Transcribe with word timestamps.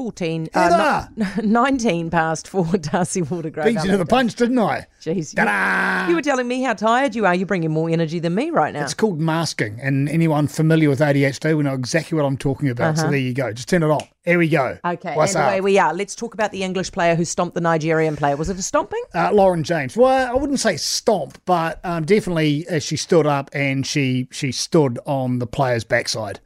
14, 0.00 0.48
uh, 0.54 0.70
Heather! 0.70 1.10
ni- 1.14 1.26
19 1.46 2.08
past 2.08 2.48
four, 2.48 2.64
D'Arcy 2.78 3.20
Waldegrave. 3.20 3.64
Beat 3.66 3.84
you 3.84 3.90
to 3.90 3.98
the 3.98 4.06
punch, 4.06 4.34
didn't 4.34 4.58
I? 4.58 4.86
Jeez, 5.02 5.36
Ta-da! 5.36 6.04
you, 6.06 6.12
you 6.12 6.16
were 6.16 6.22
telling 6.22 6.48
me 6.48 6.62
how 6.62 6.72
tired 6.72 7.14
you 7.14 7.26
are. 7.26 7.34
You're 7.34 7.46
bringing 7.46 7.70
more 7.70 7.90
energy 7.90 8.18
than 8.18 8.34
me 8.34 8.48
right 8.48 8.72
now. 8.72 8.82
It's 8.82 8.94
called 8.94 9.20
masking, 9.20 9.78
and 9.78 10.08
anyone 10.08 10.48
familiar 10.48 10.88
with 10.88 11.00
ADHD 11.00 11.54
will 11.54 11.64
know 11.64 11.74
exactly 11.74 12.16
what 12.16 12.24
I'm 12.24 12.38
talking 12.38 12.70
about. 12.70 12.96
So 12.96 13.10
there 13.10 13.18
you 13.18 13.34
go. 13.34 13.52
Just 13.52 13.68
turn 13.68 13.82
it 13.82 13.90
on. 13.90 14.00
Here 14.24 14.38
we 14.38 14.48
go. 14.48 14.78
Uh-huh. 14.82 14.92
Okay, 14.92 15.14
What's 15.14 15.34
and 15.34 15.44
up? 15.44 15.50
away 15.50 15.60
we 15.60 15.78
are. 15.78 15.92
Let's 15.92 16.14
talk 16.14 16.32
about 16.32 16.50
the 16.50 16.62
English 16.62 16.92
player 16.92 17.14
who 17.14 17.26
stomped 17.26 17.54
the 17.54 17.60
Nigerian 17.60 18.16
player. 18.16 18.38
Was 18.38 18.48
it 18.48 18.58
a 18.58 18.62
stomping? 18.62 19.02
Uh, 19.14 19.32
Lauren 19.34 19.62
James. 19.64 19.98
Well, 19.98 20.30
I 20.30 20.34
wouldn't 20.34 20.60
say 20.60 20.78
stomp, 20.78 21.36
but 21.44 21.78
um, 21.84 22.06
definitely 22.06 22.66
uh, 22.68 22.78
she 22.78 22.96
stood 22.96 23.26
up 23.26 23.50
and 23.52 23.86
she 23.86 24.28
she 24.30 24.50
stood 24.50 24.98
on 25.04 25.40
the 25.40 25.46
player's 25.46 25.84
backside. 25.84 26.40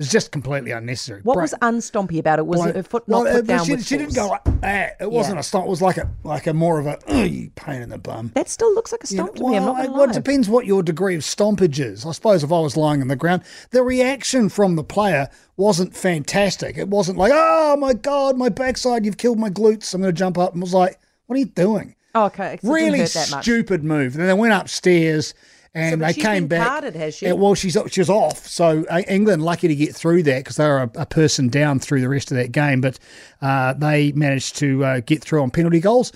It's 0.00 0.10
just 0.10 0.32
completely 0.32 0.70
unnecessary. 0.70 1.20
What 1.24 1.36
was 1.36 1.52
unstompy 1.60 2.18
about 2.18 2.38
it? 2.38 2.46
Was 2.46 2.60
Like- 2.60 2.70
it 2.70 2.76
a 2.78 2.82
foot 2.82 3.06
not 3.06 3.24
well, 3.24 3.32
put 3.34 3.44
uh, 3.44 3.56
down 3.58 3.66
she, 3.66 3.76
she 3.80 3.98
didn't 3.98 4.14
go 4.14 4.28
like 4.28 4.42
that. 4.62 4.96
It 4.98 5.10
wasn't 5.10 5.36
Yeah. 5.36 5.40
a 5.40 5.42
stomp. 5.42 5.66
It 5.66 5.68
was 5.68 5.82
like 5.82 5.98
a 5.98 6.08
like 6.24 6.46
a 6.46 6.54
more 6.54 6.78
of 6.80 6.86
a 6.86 6.96
pain 7.06 7.82
in 7.82 7.90
the 7.90 7.98
bum. 7.98 8.32
That 8.34 8.48
still 8.48 8.74
looks 8.74 8.92
like 8.92 9.04
a 9.04 9.06
You 9.08 9.18
know, 9.18 9.24
stomp 9.26 9.36
to 9.36 9.46
me. 9.48 9.56
I'm 9.58 9.64
not 9.66 9.74
well, 9.74 9.84
it- 9.84 9.92
well, 9.92 10.06
depends 10.06 10.48
what 10.48 10.64
your 10.64 10.82
degree 10.82 11.16
of 11.16 11.22
stompage 11.22 11.78
is. 11.80 12.06
I 12.06 12.12
suppose 12.12 12.42
if 12.42 12.50
I 12.50 12.60
was 12.60 12.78
lying 12.78 13.02
on 13.02 13.08
the 13.08 13.14
ground, 13.16 13.42
the 13.72 13.82
reaction 13.82 14.48
from 14.48 14.76
the 14.76 14.82
player 14.82 15.28
wasn't 15.58 15.94
fantastic. 15.94 16.78
It 16.78 16.88
wasn't 16.88 17.18
like, 17.18 17.32
oh 17.34 17.76
my 17.78 17.92
God, 17.92 18.38
my 18.38 18.48
backside, 18.48 19.04
you've 19.04 19.18
killed 19.18 19.38
my 19.38 19.50
glutes. 19.50 19.92
I'm 19.92 20.00
going 20.00 20.14
to 20.14 20.18
jump 20.18 20.38
up. 20.38 20.54
And 20.54 20.62
was 20.62 20.72
like, 20.72 20.98
what 21.26 21.36
are 21.36 21.38
you 21.40 21.44
doing? 21.44 21.94
Oh, 22.14 22.24
okay, 22.24 22.42
so 22.42 22.52
it 22.52 22.60
didn't 22.60 22.72
really 22.72 22.98
hurt 23.00 23.12
that 23.12 23.30
much. 23.30 23.42
stupid 23.44 23.84
move. 23.84 24.14
And 24.14 24.22
then 24.22 24.28
they 24.28 24.32
went 24.40 24.54
upstairs 24.54 25.34
and 25.74 26.00
but 26.00 26.06
they 26.06 26.12
she's 26.14 26.24
came 26.24 26.46
been 26.46 26.58
back. 26.60 26.68
carded, 26.68 26.96
has 26.96 27.14
she? 27.14 27.32
Well, 27.32 27.54
she's 27.54 27.76
she 27.90 28.00
was 28.00 28.10
off. 28.10 28.46
So 28.46 28.84
England 29.08 29.42
lucky 29.42 29.68
to 29.68 29.74
get 29.74 29.94
through 29.94 30.24
that 30.24 30.38
because 30.38 30.56
they 30.56 30.66
were 30.66 30.82
a, 30.82 30.90
a 31.02 31.06
person 31.06 31.48
down 31.48 31.78
through 31.78 32.00
the 32.00 32.08
rest 32.08 32.30
of 32.30 32.36
that 32.36 32.52
game, 32.52 32.80
but 32.80 32.98
uh, 33.40 33.74
they 33.74 34.12
managed 34.12 34.56
to 34.56 34.84
uh, 34.84 35.00
get 35.00 35.22
through 35.22 35.42
on 35.42 35.50
penalty 35.50 35.80
goals. 35.80 36.12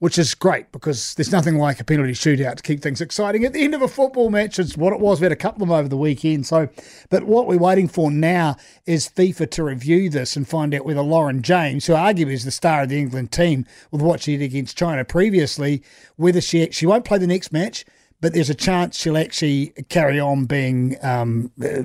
Which 0.00 0.18
is 0.18 0.34
great 0.34 0.70
because 0.70 1.14
there's 1.14 1.32
nothing 1.32 1.56
like 1.56 1.80
a 1.80 1.84
penalty 1.84 2.12
shootout 2.12 2.56
to 2.56 2.62
keep 2.62 2.82
things 2.82 3.00
exciting 3.00 3.44
at 3.44 3.54
the 3.54 3.62
end 3.62 3.74
of 3.74 3.80
a 3.80 3.88
football 3.88 4.28
match. 4.28 4.58
It's 4.58 4.76
what 4.76 4.92
it 4.92 5.00
was. 5.00 5.18
We 5.18 5.24
had 5.24 5.32
a 5.32 5.36
couple 5.36 5.62
of 5.62 5.68
them 5.68 5.78
over 5.78 5.88
the 5.88 5.96
weekend. 5.96 6.46
So, 6.46 6.68
but 7.08 7.22
what 7.22 7.46
we're 7.46 7.56
waiting 7.58 7.88
for 7.88 8.10
now 8.10 8.56
is 8.84 9.08
FIFA 9.08 9.50
to 9.52 9.62
review 9.62 10.10
this 10.10 10.36
and 10.36 10.46
find 10.46 10.74
out 10.74 10.84
whether 10.84 11.00
Lauren 11.00 11.40
James, 11.40 11.86
who 11.86 11.94
arguably 11.94 12.32
is 12.32 12.44
the 12.44 12.50
star 12.50 12.82
of 12.82 12.90
the 12.90 12.98
England 12.98 13.32
team 13.32 13.64
with 13.92 14.02
what 14.02 14.20
she 14.20 14.36
did 14.36 14.44
against 14.44 14.76
China 14.76 15.06
previously, 15.06 15.82
whether 16.16 16.40
she 16.40 16.68
she 16.70 16.84
won't 16.84 17.06
play 17.06 17.16
the 17.16 17.26
next 17.26 17.50
match, 17.50 17.86
but 18.24 18.32
there's 18.32 18.48
a 18.48 18.54
chance 18.54 18.98
she'll 18.98 19.18
actually 19.18 19.66
carry 19.90 20.18
on 20.18 20.46
being 20.46 20.96
um, 21.02 21.52
uh, 21.62 21.82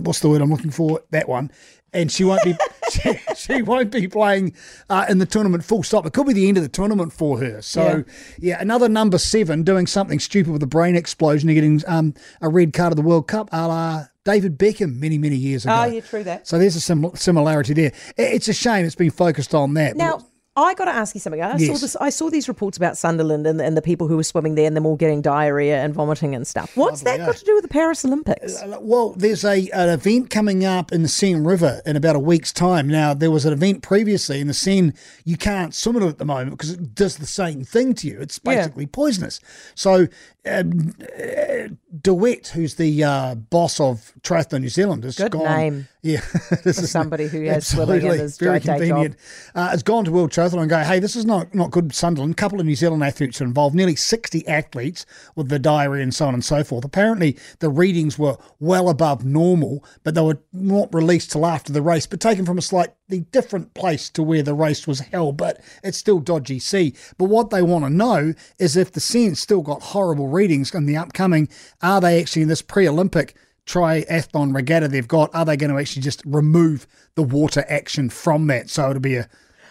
what's 0.00 0.20
the 0.20 0.28
word 0.28 0.42
I'm 0.42 0.50
looking 0.50 0.70
for? 0.70 1.00
That 1.10 1.26
one. 1.26 1.50
And 1.94 2.12
she 2.12 2.22
won't 2.22 2.44
be 2.44 2.54
she, 2.90 3.18
she 3.34 3.62
won't 3.62 3.90
be 3.90 4.08
playing 4.08 4.52
uh, 4.90 5.06
in 5.08 5.16
the 5.16 5.24
tournament 5.24 5.64
full 5.64 5.82
stop. 5.82 6.04
It 6.04 6.12
could 6.12 6.26
be 6.26 6.34
the 6.34 6.48
end 6.48 6.58
of 6.58 6.64
the 6.64 6.68
tournament 6.68 7.14
for 7.14 7.38
her. 7.38 7.62
So 7.62 8.04
yeah, 8.38 8.60
another 8.60 8.90
number 8.90 9.16
seven 9.16 9.62
doing 9.62 9.86
something 9.86 10.18
stupid 10.18 10.52
with 10.52 10.62
a 10.62 10.66
brain 10.66 10.94
explosion 10.94 11.48
and 11.48 11.56
getting 11.56 11.82
um, 11.86 12.12
a 12.42 12.50
red 12.50 12.74
card 12.74 12.92
of 12.92 12.96
the 12.96 13.02
World 13.02 13.26
Cup, 13.26 13.48
a 13.50 13.68
la 13.68 14.04
David 14.24 14.58
Beckham 14.58 14.96
many 14.96 15.16
many 15.16 15.36
years 15.36 15.64
ago. 15.64 15.74
Oh, 15.74 15.84
yeah, 15.86 16.00
true 16.00 16.24
that. 16.24 16.46
So 16.46 16.58
there's 16.58 16.76
a 16.76 16.80
sim- 16.82 17.16
similarity 17.16 17.72
there. 17.72 17.92
It's 18.18 18.48
a 18.48 18.52
shame 18.52 18.84
it's 18.84 18.94
been 18.94 19.10
focused 19.10 19.54
on 19.54 19.72
that. 19.74 19.96
Now, 19.96 20.26
I 20.62 20.74
got 20.74 20.86
to 20.86 20.90
ask 20.92 21.14
you 21.14 21.20
something. 21.20 21.42
I 21.42 21.56
saw 21.56 21.74
this. 21.74 21.96
I 22.00 22.10
saw 22.10 22.30
these 22.30 22.48
reports 22.48 22.76
about 22.76 22.96
Sunderland 22.96 23.46
and, 23.46 23.60
and 23.60 23.76
the 23.76 23.82
people 23.82 24.08
who 24.08 24.16
were 24.16 24.22
swimming 24.24 24.54
there, 24.54 24.66
and 24.66 24.76
them 24.76 24.86
all 24.86 24.96
getting 24.96 25.22
diarrhea 25.22 25.78
and 25.82 25.94
vomiting 25.94 26.34
and 26.34 26.46
stuff. 26.46 26.76
What's 26.76 27.02
that 27.02 27.18
got 27.18 27.36
to 27.36 27.44
do 27.44 27.54
with 27.54 27.62
the 27.62 27.68
Paris 27.68 28.04
Olympics? 28.04 28.60
Uh, 28.62 28.78
Well, 28.80 29.10
there's 29.10 29.44
a 29.44 29.68
an 29.70 29.88
event 29.88 30.30
coming 30.30 30.64
up 30.64 30.92
in 30.92 31.02
the 31.02 31.08
Seine 31.08 31.40
River 31.40 31.80
in 31.86 31.96
about 31.96 32.16
a 32.16 32.20
week's 32.20 32.52
time. 32.52 32.88
Now, 32.88 33.14
there 33.14 33.30
was 33.30 33.44
an 33.44 33.52
event 33.52 33.82
previously 33.82 34.40
in 34.40 34.46
the 34.46 34.54
Seine. 34.54 34.92
You 35.24 35.36
can't 35.36 35.74
swim 35.74 35.96
in 35.96 36.02
it 36.02 36.08
at 36.08 36.18
the 36.18 36.24
moment 36.24 36.50
because 36.52 36.70
it 36.72 36.94
does 36.94 37.16
the 37.16 37.26
same 37.26 37.64
thing 37.64 37.94
to 37.94 38.06
you. 38.08 38.18
It's 38.20 38.40
Yeah. 38.44 38.54
basically 38.56 38.86
poisonous. 38.86 39.40
So, 39.74 40.06
um, 40.46 40.94
uh, 41.02 41.68
DeWitt, 42.02 42.48
who's 42.48 42.74
the 42.74 43.02
uh, 43.02 43.34
boss 43.34 43.80
of 43.80 44.12
Triathlon 44.20 44.60
New 44.60 44.68
Zealand, 44.68 45.04
has 45.04 45.16
Good 45.16 45.32
gone. 45.32 45.44
name. 45.44 45.88
Yeah, 46.00 46.20
this 46.62 46.78
is 46.78 46.92
somebody 46.92 47.26
who 47.26 47.42
has 47.46 47.66
swimming 47.66 48.06
in 48.06 48.18
his 48.20 48.38
very 48.38 48.60
convenient. 48.60 49.16
Uh, 49.54 49.70
has 49.70 49.82
gone 49.82 50.04
to 50.04 50.12
World 50.12 50.30
Triathlon 50.30 50.60
and 50.60 50.70
go, 50.70 50.78
hey, 50.78 51.00
this 51.00 51.16
is 51.16 51.26
not 51.26 51.52
not 51.56 51.72
good. 51.72 51.92
Sunderland, 51.92 52.32
a 52.32 52.36
couple 52.36 52.60
of 52.60 52.66
New 52.66 52.76
Zealand 52.76 53.02
athletes 53.02 53.40
are 53.40 53.44
involved, 53.44 53.74
nearly 53.74 53.96
sixty 53.96 54.46
athletes 54.46 55.04
with 55.34 55.48
the 55.48 55.58
diarrhea 55.58 56.02
and 56.04 56.14
so 56.14 56.26
on 56.28 56.34
and 56.34 56.44
so 56.44 56.62
forth. 56.62 56.84
Apparently, 56.84 57.36
the 57.58 57.68
readings 57.68 58.16
were 58.16 58.38
well 58.60 58.88
above 58.88 59.24
normal, 59.24 59.84
but 60.04 60.14
they 60.14 60.22
were 60.22 60.38
not 60.52 60.94
released 60.94 61.32
till 61.32 61.44
after 61.44 61.72
the 61.72 61.82
race, 61.82 62.06
but 62.06 62.20
taken 62.20 62.46
from 62.46 62.58
a 62.58 62.62
slightly 63.08 63.26
different 63.32 63.72
place 63.74 64.10
to 64.10 64.22
where 64.22 64.42
the 64.42 64.54
race 64.54 64.86
was 64.86 65.00
held. 65.00 65.36
But 65.36 65.60
it's 65.82 65.98
still 65.98 66.20
dodgy 66.20 66.58
sea. 66.58 66.94
But 67.16 67.26
what 67.26 67.50
they 67.50 67.62
want 67.62 67.84
to 67.84 67.90
know 67.90 68.34
is 68.58 68.76
if 68.76 68.92
the 68.92 69.00
Seine's 69.00 69.40
still 69.40 69.62
got 69.62 69.82
horrible 69.82 70.28
readings 70.28 70.74
in 70.74 70.86
the 70.86 70.96
upcoming, 70.96 71.48
are 71.82 72.00
they 72.00 72.20
actually 72.20 72.42
in 72.42 72.48
this 72.48 72.62
pre-Olympic? 72.62 73.34
triathlon 73.66 74.54
regatta 74.54 74.88
they've 74.88 75.06
got, 75.06 75.28
are 75.34 75.44
they 75.44 75.54
going 75.54 75.70
to 75.70 75.78
actually 75.78 76.00
just 76.00 76.22
remove 76.24 76.86
the 77.16 77.22
water 77.22 77.66
action 77.68 78.08
from 78.08 78.46
that? 78.46 78.70
So 78.70 78.88
it'll 78.88 79.00
be 79.00 79.16
a, 79.16 79.28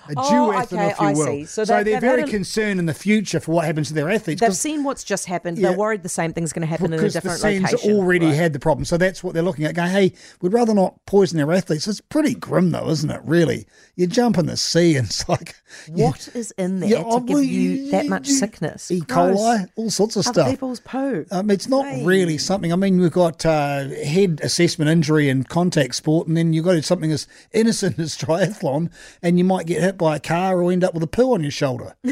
a 0.10 0.14
Oh, 0.18 0.24
duathlon, 0.52 0.74
okay, 0.74 0.88
if 0.92 1.00
you 1.00 1.06
I 1.08 1.14
will. 1.14 1.26
see. 1.26 1.46
So 1.46 1.64
So, 1.66 1.84
they're 1.84 2.00
very 2.00 2.24
a- 2.24 2.28
concerned 2.28 2.80
in 2.80 2.86
the 2.86 2.94
future 2.94 3.40
for 3.40 3.52
what 3.54 3.66
happens 3.66 3.88
to 3.90 3.94
their 3.94 4.10
athletes. 4.10 4.42
They've 4.42 4.56
seen 4.56 4.84
what's 4.84 5.04
just 5.04 5.26
happened. 5.26 5.58
Yeah. 5.58 5.70
They're 5.70 5.78
worried 5.78 6.04
the 6.04 6.10
same 6.10 6.34
thing's 6.34 6.54
going 6.54 6.62
to 6.62 6.68
happen 6.68 6.94
in 6.94 7.00
a 7.00 7.10
different 7.10 7.42
the 7.42 7.60
location. 7.62 7.92
already 7.92 8.26
Right. 8.28 8.36
had 8.36 8.54
the 8.54 8.60
problem. 8.60 8.86
So 8.86 8.98
that's 8.98 9.24
what 9.24 9.34
they're 9.34 9.44
looking 9.44 9.66
at. 9.66 9.76
Going, 9.76 9.92
hey, 9.92 10.14
we'd 10.42 10.54
rather 10.54 10.74
not 10.74 10.96
poison 11.06 11.38
their 11.38 11.52
athletes. 11.52 11.88
It's 11.88 12.02
pretty 12.02 12.34
grim, 12.36 12.72
though, 12.72 12.90
isn't 12.90 13.10
it? 13.10 13.22
Really, 13.26 13.66
you 13.96 14.08
jump 14.08 14.38
in 14.38 14.46
the 14.46 14.58
sea 14.58 14.96
and 14.96 15.08
it's 15.08 15.28
like 15.28 15.56
What 15.90 16.30
is 16.34 16.52
in 16.58 16.80
there 16.80 16.90
Yeah, 16.90 16.98
to 17.04 17.06
oh, 17.08 17.20
give 17.20 17.44
you 17.44 17.92
that 17.92 18.06
much 18.08 18.28
sickness? 18.28 18.90
E. 18.92 19.02
Gross. 19.02 19.38
coli, 19.40 19.68
all 19.76 19.90
sorts 19.90 20.16
of 20.16 20.26
Other 20.28 20.42
stuff. 20.42 20.50
people's 20.50 20.80
poo. 20.80 21.26
Um, 21.32 21.50
it's 21.52 21.68
not 21.68 21.86
really 22.06 22.38
something. 22.38 22.72
I 22.72 22.76
mean, 22.76 23.00
we've 23.00 23.12
got 23.12 23.46
uh, 23.46 23.90
head 23.90 24.40
assessment 24.44 24.90
injury 24.90 25.30
and 25.30 25.48
contact 25.48 25.96
sport, 25.96 26.28
and 26.28 26.38
then 26.38 26.54
you've 26.54 26.66
got 26.66 26.82
something 26.84 27.12
as 27.12 27.28
innocent 27.52 28.00
as 28.00 28.16
triathlon, 28.18 28.90
and 29.22 29.38
you 29.38 29.44
might 29.44 29.66
get 29.66 29.82
hit 29.82 29.97
by 29.98 30.16
a 30.16 30.20
car 30.20 30.62
or 30.62 30.72
end 30.72 30.84
up 30.84 30.94
with 30.94 31.04
a 31.04 31.08
poo 31.08 31.34
on 31.34 31.42
your 31.42 31.52
shoulder. 31.52 31.96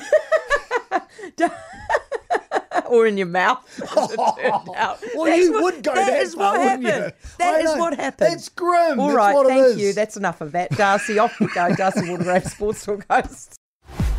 or 2.88 3.08
in 3.08 3.18
your 3.18 3.28
mouth. 3.28 3.64
as 3.98 4.12
it 4.12 4.18
turned 4.18 4.70
out. 4.76 5.00
Well, 5.16 5.26
That's 5.26 5.38
you 5.40 5.54
what- 5.54 5.64
would 5.76 5.84
go 5.84 5.94
That 5.96 6.06
that 6.08 6.22
is 6.22 6.36
far, 6.36 6.58
what 6.58 6.62
wouldn't 6.64 6.84
you? 6.84 6.90
happened. 6.90 7.14
That 7.40 7.54
I 7.56 7.60
is 7.60 7.66
know. 7.66 7.78
what 7.78 7.96
happened. 7.96 8.34
It's 8.34 8.50
grim. 8.50 9.00
All 9.00 9.08
That's 9.08 9.18
right, 9.18 9.36
what 9.36 9.48
thank 9.48 9.66
is. 9.68 9.78
you. 9.78 9.94
That's 9.94 10.18
enough 10.18 10.42
of 10.42 10.52
that. 10.54 10.72
D'Arcy, 10.72 11.18
off 11.20 11.40
we 11.40 11.48
go. 11.48 11.74
D'Arcy 11.76 12.02
Waldegrave, 12.02 12.48
Sports 12.50 12.86
Talk 12.86 13.06
host. 13.10 13.56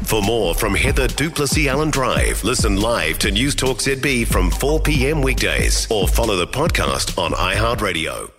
For 0.05 0.23
more 0.23 0.55
from 0.55 0.75
Heather 0.75 1.09
du 1.09 1.31
Plessis-Allen 1.31 1.91
Drive, 1.91 2.45
listen 2.45 2.81
live 2.81 3.19
to 3.21 3.29
Newstalk 3.29 3.79
ZB 3.81 4.27
from 4.27 4.51
4 4.51 4.81
p.m. 4.81 5.21
weekdays 5.21 5.91
or 5.91 6.07
follow 6.07 6.37
the 6.37 6.47
podcast 6.47 7.19
on 7.19 7.33
iHeartRadio. 7.33 8.31